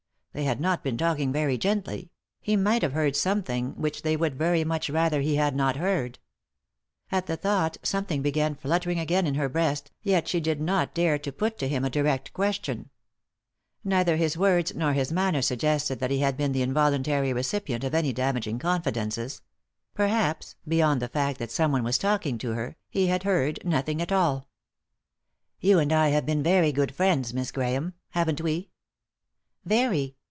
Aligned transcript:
They 0.33 0.45
had 0.45 0.61
not 0.61 0.81
been 0.81 0.97
talk 0.97 1.19
ing 1.19 1.33
very 1.33 1.57
gently; 1.57 2.09
he 2.39 2.55
might 2.55 2.83
have 2.83 2.93
heard 2.93 3.17
something 3.17 3.75
which 3.75 4.01
they 4.03 4.15
would 4.15 4.37
very 4.37 4.63
much 4.63 4.89
rather 4.89 5.19
he 5.19 5.35
had 5.35 5.53
not 5.57 5.75
heard. 5.75 6.19
At 7.11 7.25
the 7.27 7.35
thought 7.35 7.75
something 7.83 8.21
began 8.21 8.55
fluttering 8.55 8.97
again 8.97 9.27
in 9.27 9.35
her 9.35 9.49
breast, 9.49 9.91
79 9.97 9.97
3i 9.97 9.97
9 9.97 9.97
iii^d 9.97 9.97
by 9.99 9.99
Google 9.99 9.99
THE 9.99 10.05
INTERRUPTED 10.05 10.05
KISS 10.05 10.11
yet 10.13 10.27
she 10.29 10.39
did 10.39 10.61
not 10.61 10.93
dare 10.95 11.19
to 11.19 11.31
put 11.33 11.57
to 11.57 11.67
him 11.67 11.83
a 11.83 11.89
direct 11.89 12.31
question. 12.33 12.89
Neither 13.83 14.15
his 14.15 14.37
words 14.37 14.73
nor 14.73 14.93
his 14.93 15.11
manner 15.11 15.41
suggested 15.41 15.99
that 15.99 16.11
he 16.11 16.19
had 16.19 16.37
been 16.37 16.53
the 16.53 16.61
involuntary 16.61 17.33
recipient 17.33 17.83
of 17.83 17.93
any 17.93 18.13
damaging 18.13 18.57
confi 18.57 18.93
dences; 18.93 19.41
perhaps, 19.93 20.55
beyond 20.65 21.01
the 21.01 21.09
tact 21.09 21.39
that 21.39 21.51
someone 21.51 21.83
was 21.83 21.97
talking 21.97 22.37
to 22.37 22.51
her, 22.51 22.77
he 22.89 23.07
had 23.07 23.23
heard 23.23 23.59
nothing 23.65 24.01
at 24.01 24.13
all." 24.13 24.47
You 25.59 25.77
and 25.79 25.91
I 25.91 26.07
have 26.11 26.25
been 26.25 26.41
good 26.71 26.95
friends, 26.95 27.33
Miss 27.33 27.51
Grahame, 27.51 27.91
haven't 28.11 28.39
we?" 28.39 28.69
"Very." 29.65 30.15